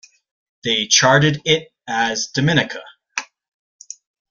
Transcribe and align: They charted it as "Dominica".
They 0.63 0.87
charted 0.87 1.43
it 1.45 1.71
as 1.87 2.29
"Dominica". 2.33 2.81